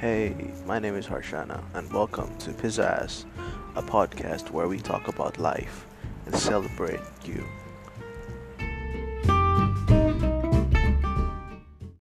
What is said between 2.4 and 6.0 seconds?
to Pizzazz, a podcast where we talk about life